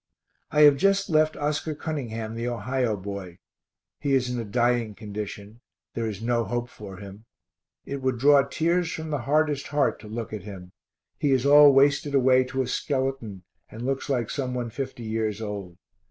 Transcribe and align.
I 0.49 0.61
have 0.61 0.77
just 0.77 1.11
left 1.11 1.37
Oscar 1.37 1.75
Cunningham, 1.75 2.33
the 2.33 2.47
Ohio 2.47 2.97
boy 2.97 3.37
he 3.99 4.15
is 4.15 4.31
in 4.31 4.39
a 4.39 4.43
dying 4.43 4.95
condition 4.95 5.61
there 5.93 6.07
is 6.07 6.23
no 6.23 6.43
hope 6.43 6.69
for 6.69 6.97
him 6.97 7.25
it 7.85 8.01
would 8.01 8.17
draw 8.17 8.41
tears 8.41 8.91
from 8.91 9.11
the 9.11 9.19
hardest 9.29 9.67
heart 9.67 9.99
to 9.99 10.07
look 10.07 10.33
at 10.33 10.41
him 10.41 10.71
he 11.19 11.31
is 11.31 11.45
all 11.45 11.71
wasted 11.71 12.15
away 12.15 12.43
to 12.45 12.63
a 12.63 12.67
skeleton, 12.67 13.43
and 13.69 13.83
looks 13.85 14.09
like 14.09 14.31
some 14.31 14.55
one 14.55 14.71
fifty 14.71 15.03
years 15.03 15.39
old. 15.39 15.77